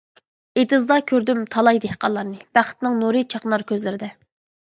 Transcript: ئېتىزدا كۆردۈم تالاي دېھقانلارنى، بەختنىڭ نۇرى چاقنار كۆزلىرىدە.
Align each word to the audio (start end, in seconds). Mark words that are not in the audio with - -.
ئېتىزدا 0.59 0.95
كۆردۈم 1.11 1.43
تالاي 1.55 1.81
دېھقانلارنى، 1.83 2.41
بەختنىڭ 2.59 2.97
نۇرى 3.03 3.23
چاقنار 3.35 3.67
كۆزلىرىدە. 3.73 4.13